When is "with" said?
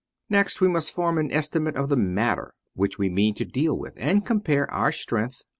3.77-3.93